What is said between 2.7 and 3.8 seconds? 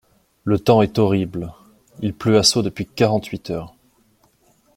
quarante-huit heures.